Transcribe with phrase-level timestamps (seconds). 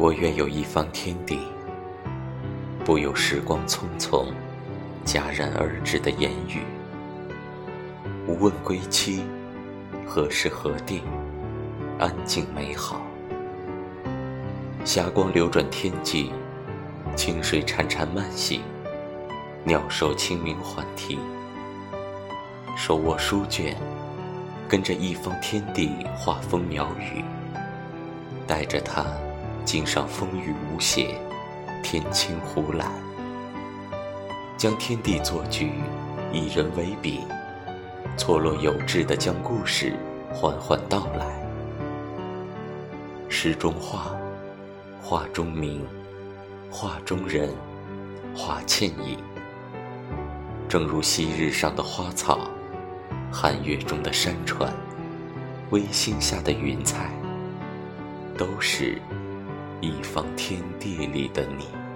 [0.00, 1.40] 我愿有一方天地，
[2.84, 4.26] 不有时光匆匆
[5.04, 6.62] 戛然而止的言语。
[8.28, 9.24] 无问归期，
[10.06, 11.02] 何时何地，
[11.98, 13.00] 安静美好。
[14.84, 16.30] 霞光流转天际，
[17.16, 18.60] 清水潺潺漫行，
[19.64, 21.18] 鸟兽清明缓啼。
[22.76, 23.76] 手握书卷，
[24.68, 27.24] 跟着一方天地画风描雨，
[28.46, 29.04] 带着它。
[29.68, 31.14] 经上风雨无邪，
[31.82, 32.90] 天青湖蓝。
[34.56, 35.72] 将天地作局，
[36.32, 37.20] 以人为笔，
[38.16, 39.92] 错落有致地将故事
[40.32, 41.26] 缓缓道来。
[43.28, 44.16] 诗中画，
[45.02, 45.86] 画中名，
[46.70, 47.50] 画中人，
[48.34, 49.18] 画倩影。
[50.66, 52.38] 正如昔日上的花草，
[53.30, 54.72] 寒月中的山川，
[55.68, 57.10] 微星下的云彩，
[58.38, 58.98] 都是。
[59.80, 61.87] 一方天地里的你。